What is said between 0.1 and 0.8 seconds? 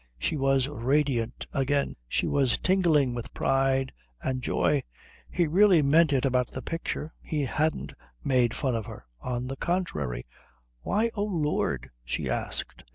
She was